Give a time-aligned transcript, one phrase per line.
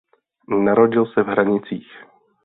[0.47, 1.87] Narodil se v Hranicích.